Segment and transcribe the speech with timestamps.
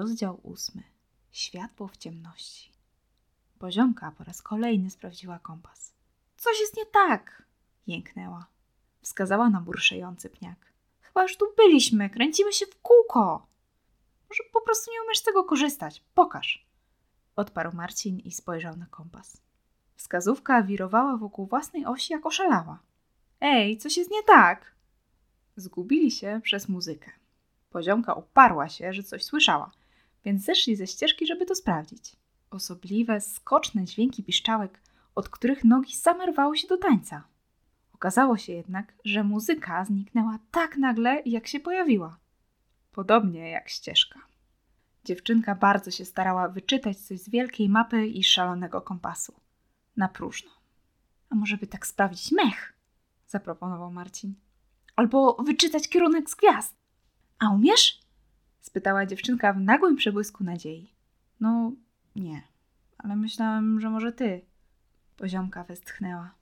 [0.00, 0.82] Rozdział ósmy.
[1.30, 2.72] Światło w ciemności.
[3.58, 5.94] Poziomka po raz kolejny sprawdziła kompas.
[6.36, 7.42] Coś jest nie tak!
[7.86, 8.46] Jęknęła.
[9.00, 10.72] Wskazała na burszejący pniak.
[11.00, 13.46] Chyba już tu byliśmy, kręcimy się w kółko.
[14.30, 16.02] Może po prostu nie umiesz z tego korzystać.
[16.14, 16.66] Pokaż.
[17.36, 19.42] Odparł Marcin i spojrzał na kompas.
[19.94, 22.78] Wskazówka wirowała wokół własnej osi jak oszalała.
[23.40, 24.74] Ej, coś jest nie tak!
[25.56, 27.10] Zgubili się przez muzykę.
[27.70, 29.70] Poziomka uparła się, że coś słyszała,
[30.26, 32.16] więc zeszli ze ścieżki, żeby to sprawdzić.
[32.50, 34.80] Osobliwe, skoczne dźwięki piszczałek,
[35.14, 37.24] od których nogi same rwały się do tańca.
[37.92, 42.18] Okazało się jednak, że muzyka zniknęła tak nagle, jak się pojawiła.
[42.92, 44.20] Podobnie jak ścieżka.
[45.04, 49.40] Dziewczynka bardzo się starała wyczytać coś z wielkiej mapy i szalonego kompasu.
[49.96, 50.50] Na próżno.
[51.30, 52.72] A może by tak sprawdzić mech?
[53.26, 54.34] Zaproponował Marcin.
[54.96, 56.74] Albo wyczytać kierunek z gwiazd.
[57.38, 58.05] A umiesz?
[58.66, 60.92] Spytała dziewczynka w nagłym przebłysku nadziei.
[61.40, 61.72] No,
[62.16, 62.42] nie,
[62.98, 64.40] ale myślałem, że może ty.
[65.16, 66.34] Poziomka westchnęła.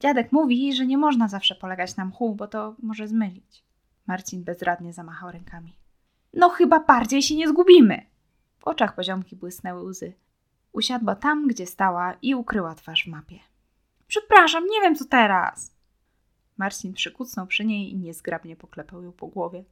[0.00, 3.64] Dziadek mówi, że nie można zawsze polegać na mchu, bo to może zmylić.
[4.06, 5.76] Marcin bezradnie zamachał rękami.
[6.34, 8.06] No chyba bardziej się nie zgubimy.
[8.58, 10.12] W oczach poziomki błysnęły łzy.
[10.72, 13.38] Usiadła tam, gdzie stała i ukryła twarz w mapie.
[14.06, 15.76] Przepraszam, nie wiem co teraz.
[16.56, 19.64] Marcin przykucnął przy niej i niezgrabnie poklepał ją po głowie.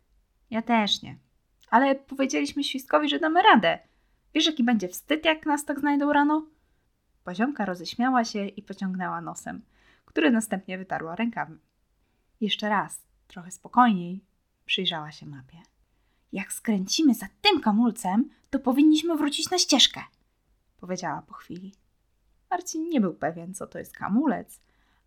[0.50, 1.25] Ja też nie.
[1.70, 3.78] Ale powiedzieliśmy Świstkowi, że damy radę.
[4.34, 6.46] Wiesz, jaki będzie wstyd, jak nas tak znajdą rano?
[7.24, 9.62] Poziomka roześmiała się i pociągnęła nosem,
[10.04, 11.60] który następnie wytarła rękawem.
[12.40, 14.24] Jeszcze raz, trochę spokojniej,
[14.64, 15.58] przyjrzała się mapie.
[16.32, 20.00] Jak skręcimy za tym kamulcem, to powinniśmy wrócić na ścieżkę,
[20.80, 21.74] powiedziała po chwili.
[22.50, 24.60] Marcin nie był pewien, co to jest kamulec,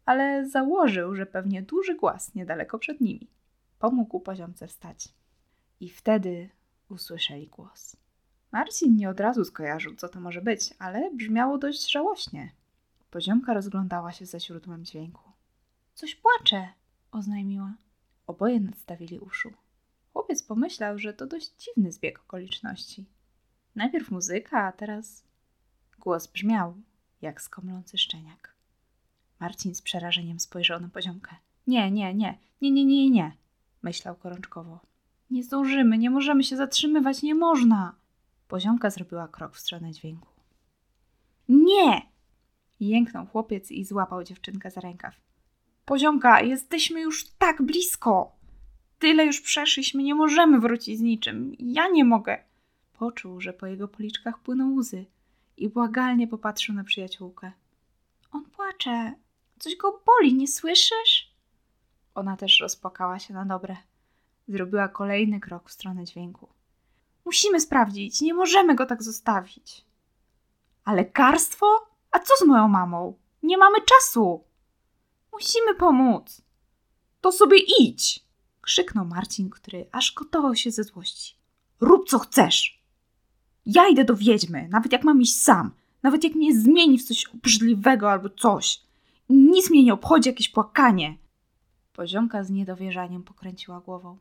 [0.05, 3.27] ale założył, że pewnie duży głaz niedaleko przed nimi.
[3.79, 5.18] Pomógł poziomce wstać.
[5.79, 6.49] I wtedy
[6.89, 7.95] usłyszeli głos.
[8.51, 12.51] Marcin nie od razu skojarzył, co to może być, ale brzmiało dość żałośnie.
[13.11, 15.31] Poziomka rozglądała się za źródłem dźwięku.
[15.93, 16.67] Coś płacze,
[17.11, 17.73] oznajmiła.
[18.27, 19.53] Oboje nadstawili uszu.
[20.13, 23.05] Chłopiec pomyślał, że to dość dziwny zbieg okoliczności.
[23.75, 25.23] Najpierw muzyka, a teraz
[25.99, 26.75] głos brzmiał
[27.21, 28.53] jak skomlący szczeniak.
[29.39, 31.35] Marcin z przerażeniem spojrzał na poziomkę.
[31.67, 33.31] Nie, nie, nie, nie, nie, nie, nie,
[33.81, 34.88] myślał gorączkowo.
[35.31, 37.95] Nie zdążymy, nie możemy się zatrzymywać, nie można.
[38.47, 40.27] Poziomka zrobiła krok w stronę dźwięku.
[41.49, 42.01] Nie!
[42.79, 45.15] Jęknął chłopiec i złapał dziewczynkę za rękaw.
[45.85, 48.35] Poziomka, jesteśmy już tak blisko!
[48.99, 51.55] Tyle już przeszliśmy, nie możemy wrócić z niczym.
[51.59, 52.43] Ja nie mogę.
[52.93, 55.05] Poczuł, że po jego policzkach płyną łzy
[55.57, 57.51] i błagalnie popatrzył na przyjaciółkę.
[58.31, 59.13] On płacze.
[59.59, 61.33] Coś go boli, nie słyszysz?
[62.15, 63.77] Ona też rozpłakała się na dobre.
[64.49, 66.49] Zrobiła kolejny krok w stronę dźwięku.
[67.25, 69.85] Musimy sprawdzić, nie możemy go tak zostawić.
[70.85, 71.65] A lekarstwo?
[72.11, 73.13] A co z moją mamą?
[73.43, 74.43] Nie mamy czasu.
[75.33, 76.41] Musimy pomóc.
[77.21, 78.25] To sobie idź!
[78.61, 81.35] krzyknął Marcin, który aż gotował się ze złości.
[81.79, 82.83] Rób co chcesz.
[83.65, 85.71] Ja idę do wiedźmy, nawet jak mam iść sam,
[86.03, 88.81] nawet jak mnie zmieni w coś obrzydliwego albo coś.
[89.29, 91.17] Nic mnie nie obchodzi jakieś płakanie.
[91.93, 94.17] Poziomka z niedowierzaniem pokręciła głową.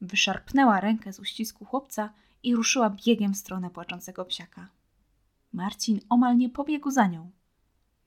[0.00, 2.12] Wyszarpnęła rękę z uścisku chłopca
[2.42, 4.68] i ruszyła biegiem w stronę płaczącego psiaka.
[5.52, 7.30] Marcin omal nie pobiegł za nią.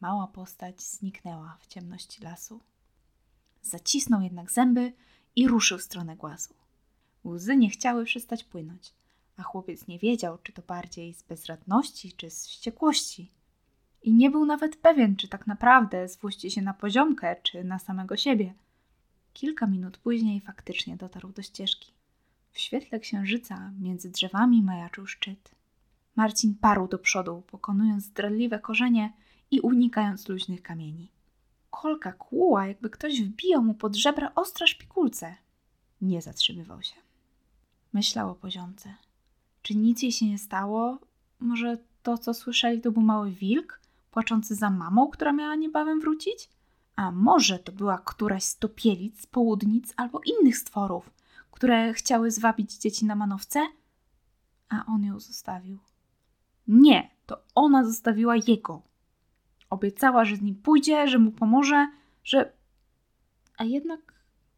[0.01, 2.59] Mała postać zniknęła w ciemności lasu.
[3.61, 4.93] Zacisnął jednak zęby
[5.35, 6.53] i ruszył w stronę głazu.
[7.25, 8.93] Łzy nie chciały przestać płynąć,
[9.37, 13.31] a chłopiec nie wiedział, czy to bardziej z bezradności, czy z wściekłości.
[14.01, 18.17] I nie był nawet pewien, czy tak naprawdę złości się na poziomkę, czy na samego
[18.17, 18.53] siebie.
[19.37, 21.91] Kilka minut później faktycznie dotarł do ścieżki.
[22.51, 25.51] W świetle księżyca między drzewami majaczył szczyt.
[26.15, 29.13] Marcin parł do przodu, pokonując zdradliwe korzenie
[29.51, 31.11] i unikając luźnych kamieni.
[31.69, 35.35] Kolka kłuła, jakby ktoś wbijał mu pod żebra ostre szpikulce.
[36.01, 36.95] Nie zatrzymywał się.
[37.93, 38.95] Myślał o poziomce.
[39.61, 40.99] Czy nic jej się nie stało?
[41.39, 46.49] Może to, co słyszeli, to był mały wilk, płaczący za mamą, która miała niebawem wrócić?
[46.97, 51.09] A może to była któraś z topielic, południc albo innych stworów,
[51.51, 53.67] które chciały zwabić dzieci na manowce?
[54.69, 55.79] A on ją zostawił.
[56.67, 58.81] Nie, to ona zostawiła jego.
[59.69, 61.91] Obiecała, że z nim pójdzie, że mu pomoże,
[62.23, 62.53] że.
[63.57, 64.13] A jednak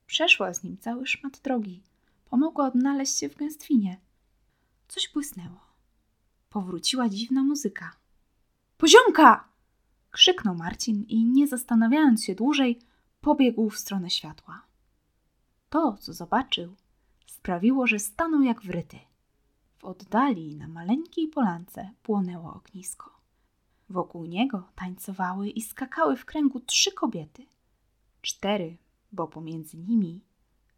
[0.07, 1.83] przeszła z nim cały szmat drogi.
[2.29, 3.97] Pomogła odnaleźć się w gęstwinie.
[4.87, 5.59] Coś błysnęło.
[6.49, 7.91] Powróciła dziwna muzyka.
[8.77, 9.48] Poziomka!
[10.11, 12.79] Krzyknął Marcin i nie zastanawiając się dłużej,
[13.21, 14.61] pobiegł w stronę światła.
[15.69, 16.75] To, co zobaczył,
[17.25, 18.99] sprawiło, że stanął jak wryty.
[19.77, 23.19] W oddali na maleńkiej polance płonęło ognisko.
[23.89, 27.45] Wokół niego tańcowały i skakały w kręgu trzy kobiety.
[28.21, 28.77] Cztery,
[29.11, 30.21] bo pomiędzy nimi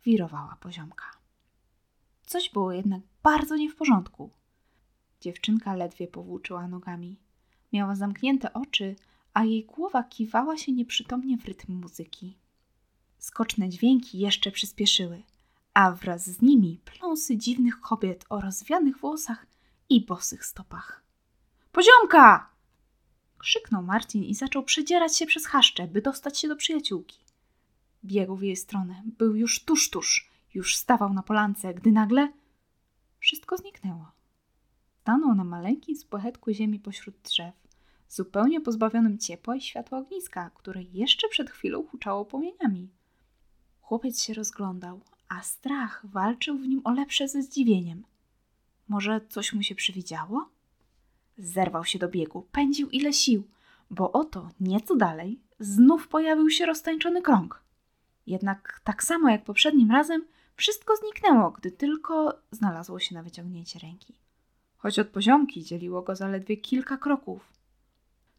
[0.05, 1.05] wirowała poziomka.
[2.25, 4.29] Coś było jednak bardzo nie w porządku.
[5.21, 7.19] Dziewczynka ledwie powłóczyła nogami.
[7.73, 8.95] Miała zamknięte oczy,
[9.33, 12.37] a jej głowa kiwała się nieprzytomnie w rytm muzyki.
[13.17, 15.23] Skoczne dźwięki jeszcze przyspieszyły,
[15.73, 19.45] a wraz z nimi pląsy dziwnych kobiet o rozwianych włosach
[19.89, 21.03] i bosych stopach.
[21.71, 22.49] Poziomka!
[23.37, 27.19] krzyknął Marcin i zaczął przedzierać się przez chaszcze, by dostać się do przyjaciółki.
[28.05, 32.33] Biegł w jej stronę, był już tuż, tuż, już stawał na polance, gdy nagle
[33.19, 34.11] wszystko zniknęło.
[35.01, 37.53] Stanął na maleńkim spłachetku ziemi pośród drzew,
[38.11, 42.89] zupełnie pozbawionym ciepła i światła ogniska, które jeszcze przed chwilą huczało płomieniami.
[43.81, 44.99] Chłopiec się rozglądał,
[45.29, 48.03] a strach walczył w nim o lepsze ze zdziwieniem.
[48.87, 50.49] Może coś mu się przywidziało?
[51.37, 53.43] Zerwał się do biegu, pędził ile sił,
[53.89, 57.63] bo oto nieco dalej znów pojawił się roztańczony krąg.
[58.27, 60.25] Jednak tak samo jak poprzednim razem,
[60.55, 64.15] wszystko zniknęło, gdy tylko znalazło się na wyciągnięcie ręki.
[64.77, 67.51] Choć od poziomki dzieliło go zaledwie kilka kroków.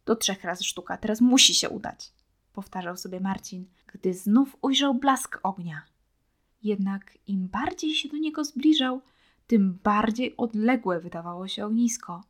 [0.05, 2.11] Do trzech razy sztuka, teraz musi się udać,
[2.53, 5.81] powtarzał sobie Marcin, gdy znów ujrzał blask ognia.
[6.63, 9.01] Jednak im bardziej się do niego zbliżał,
[9.47, 12.23] tym bardziej odległe wydawało się ognisko.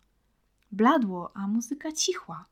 [0.72, 2.46] Bladło, a muzyka cichła.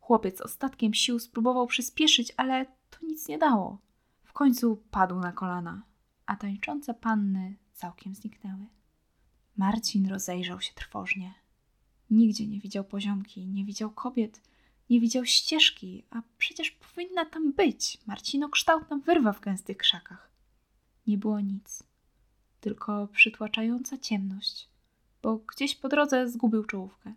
[0.00, 3.78] Chłopiec ostatkiem sił spróbował przyspieszyć, ale to nic nie dało.
[4.24, 5.82] W końcu padł na kolana,
[6.26, 8.66] a tańczące panny całkiem zniknęły.
[9.56, 11.34] Marcin rozejrzał się trwożnie.
[12.10, 14.40] Nigdzie nie widział poziomki, nie widział kobiet,
[14.90, 20.30] nie widział ścieżki, a przecież powinna tam być marcinokształtna wyrwa w gęstych krzakach.
[21.06, 21.82] Nie było nic,
[22.60, 24.68] tylko przytłaczająca ciemność,
[25.22, 27.14] bo gdzieś po drodze zgubił czołówkę.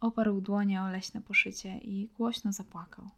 [0.00, 3.10] Oparł dłonie o leśne poszycie i głośno zapłakał.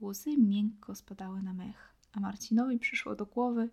[0.00, 3.70] Łzy miękko spadały na mech, a Marcinowi przyszło do głowy,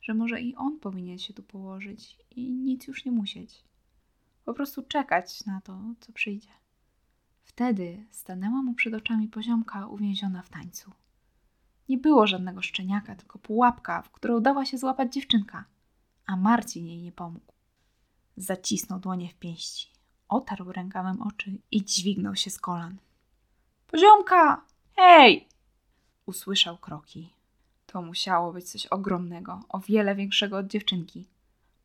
[0.00, 3.64] że może i on powinien się tu położyć i nic już nie musieć.
[4.44, 6.50] Po prostu czekać na to, co przyjdzie.
[7.42, 10.90] Wtedy stanęła mu przed oczami poziomka uwięziona w tańcu.
[11.88, 15.64] Nie było żadnego szczeniaka, tylko pułapka, w którą dała się złapać dziewczynka,
[16.26, 17.52] a Marcin jej nie pomógł.
[18.36, 19.92] Zacisnął dłonie w pięści,
[20.28, 22.96] otarł rękawem oczy i dźwignął się z kolan.
[23.86, 24.64] Poziomka!
[24.96, 25.48] Hej!
[26.26, 27.30] Usłyszał kroki.
[27.86, 31.28] To musiało być coś ogromnego, o wiele większego od dziewczynki.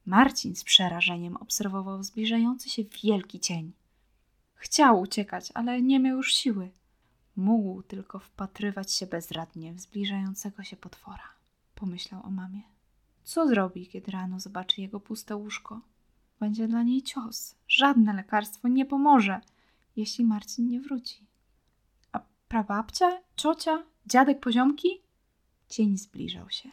[0.09, 3.71] Marcin z przerażeniem obserwował zbliżający się wielki cień.
[4.53, 6.71] Chciał uciekać, ale nie miał już siły.
[7.35, 11.23] Mógł tylko wpatrywać się bezradnie w zbliżającego się potwora.
[11.75, 12.61] Pomyślał o mamie.
[13.23, 15.81] Co zrobi, kiedy rano zobaczy jego puste łóżko?
[16.39, 17.55] Będzie dla niej cios.
[17.67, 19.41] Żadne lekarstwo nie pomoże,
[19.95, 21.25] jeśli Marcin nie wróci.
[22.11, 25.01] A prababcia, ciocia, dziadek poziomki?
[25.67, 26.69] Cień zbliżał się.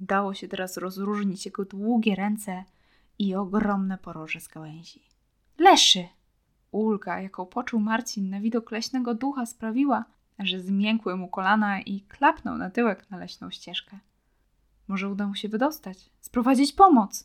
[0.00, 2.64] Dało się teraz rozróżnić jego długie ręce
[3.18, 5.02] i ogromne poroże z gałęzi.
[5.58, 6.08] Leszy!
[6.70, 10.04] Ulga, jaką poczuł Marcin na widok leśnego ducha, sprawiła,
[10.38, 13.98] że zmiękły mu kolana i klapnął na tyłek na leśną ścieżkę.
[14.88, 17.24] Może uda mu się wydostać, sprowadzić pomoc.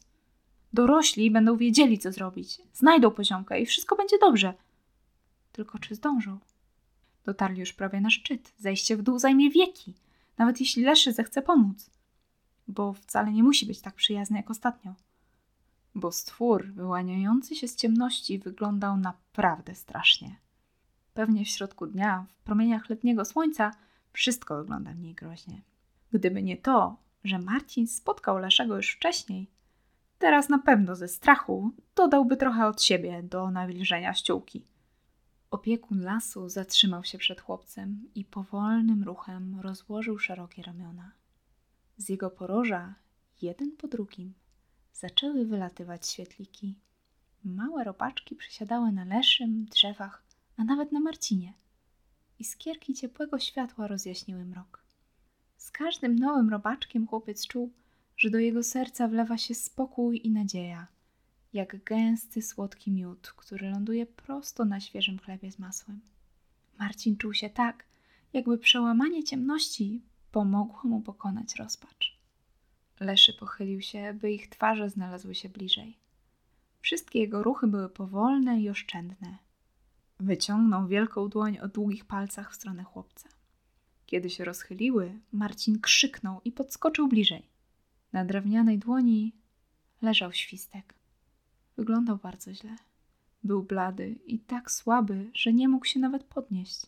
[0.73, 2.61] Dorośli będą wiedzieli, co zrobić.
[2.73, 4.53] Znajdą poziomkę i wszystko będzie dobrze.
[5.51, 6.39] Tylko czy zdążą?
[7.25, 8.53] Dotarli już prawie na szczyt.
[8.57, 9.94] Zejście w dół zajmie wieki,
[10.37, 11.89] nawet jeśli Leszy zechce pomóc.
[12.67, 14.93] Bo wcale nie musi być tak przyjazny jak ostatnio
[15.95, 20.35] bo stwór wyłaniający się z ciemności wyglądał naprawdę strasznie.
[21.13, 23.71] Pewnie w środku dnia, w promieniach letniego słońca,
[24.13, 25.61] wszystko wygląda mniej groźnie.
[26.13, 29.47] Gdyby nie to, że Marcin spotkał Leszego już wcześniej,
[30.19, 34.65] teraz na pewno ze strachu dodałby trochę od siebie do nawilżenia ściółki.
[35.51, 41.11] Opiekun lasu zatrzymał się przed chłopcem i powolnym ruchem rozłożył szerokie ramiona.
[41.97, 42.95] Z jego poroża,
[43.42, 44.33] jeden po drugim,
[44.94, 46.76] zaczęły wylatywać świetliki.
[47.44, 50.23] Małe robaczki przysiadały na leszym, drzewach,
[50.57, 51.54] a nawet na Marcinie.
[52.40, 54.83] Iskierki ciepłego światła rozjaśniły mrok.
[55.57, 57.71] Z każdym nowym robaczkiem chłopiec czuł,
[58.18, 60.88] że do jego serca wlewa się spokój i nadzieja,
[61.54, 66.00] jak gęsty, słodki miód, który ląduje prosto na świeżym chlebie z masłem.
[66.80, 67.85] Marcin czuł się tak,
[68.33, 70.02] jakby przełamanie ciemności
[70.33, 72.18] pomogło mu pokonać rozpacz.
[72.99, 75.97] Leszy pochylił się, by ich twarze znalazły się bliżej.
[76.81, 79.37] Wszystkie jego ruchy były powolne i oszczędne.
[80.19, 83.30] Wyciągnął wielką dłoń o długich palcach w stronę chłopca.
[84.06, 87.49] Kiedy się rozchyliły, Marcin krzyknął i podskoczył bliżej.
[88.13, 89.33] Na drewnianej dłoni
[90.02, 90.94] leżał świstek.
[91.78, 92.75] Wyglądał bardzo źle.
[93.44, 96.81] Był blady i tak słaby, że nie mógł się nawet podnieść.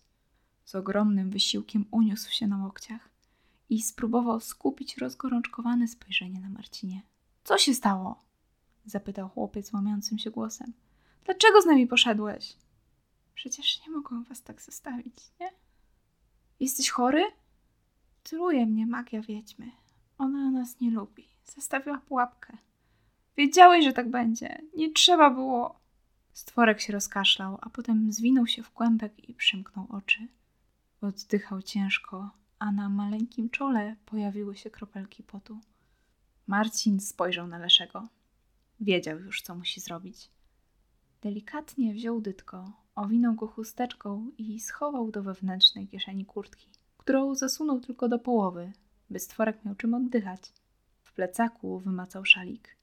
[0.64, 3.15] Z ogromnym wysiłkiem uniósł się na łokciach
[3.70, 7.02] i spróbował skupić rozgorączkowane spojrzenie na Marcinie.
[7.44, 8.26] Co się stało?
[8.86, 10.74] zapytał chłopiec łamiącym się głosem.
[11.26, 12.58] Dlaczego z nami poszedłeś?
[13.36, 15.52] Przecież nie mogłam was tak zostawić, nie?
[16.60, 17.24] Jesteś chory?
[18.24, 19.72] Truje mnie magia wiedźmy.
[20.18, 21.28] Ona nas nie lubi.
[21.46, 22.58] Zastawiła pułapkę.
[23.38, 24.62] Wiedziałeś, że tak będzie.
[24.78, 25.80] Nie trzeba było.
[26.34, 30.28] Stworek się rozkaszlał, a potem zwinął się w kłębek i przymknął oczy.
[31.02, 35.60] Oddychał ciężko, a na maleńkim czole pojawiły się kropelki potu.
[36.48, 38.08] Marcin spojrzał na Leszego.
[38.80, 40.30] Wiedział już, co musi zrobić.
[41.22, 48.10] Delikatnie wziął dytko, owinął go chusteczką i schował do wewnętrznej kieszeni kurtki, którą zasunął tylko
[48.10, 48.72] do połowy,
[49.10, 50.52] by stworek miał czym oddychać.
[51.04, 52.76] W plecaku wymacał szalik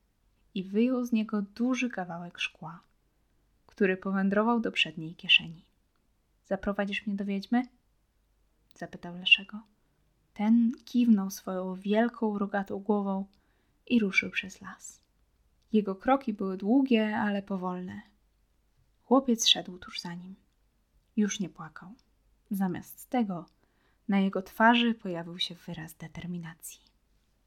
[0.54, 2.80] i wyjął z niego duży kawałek szkła,
[3.66, 5.64] który powędrował do przedniej kieszeni.
[6.44, 7.62] Zaprowadzisz mnie do wiedźmy?
[8.82, 9.60] Zapytał Leszego.
[10.34, 13.26] Ten kiwnął swoją wielką, rogatą głową
[13.86, 15.02] i ruszył przez las.
[15.72, 18.02] Jego kroki były długie, ale powolne.
[19.02, 20.34] Chłopiec szedł tuż za nim.
[21.16, 21.94] Już nie płakał.
[22.50, 23.46] Zamiast tego
[24.08, 26.80] na jego twarzy pojawił się wyraz determinacji.